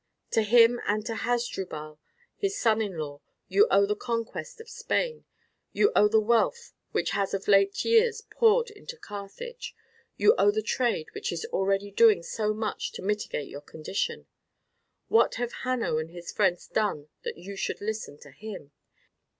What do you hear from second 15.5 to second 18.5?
Hanno and his friends done that you should listen to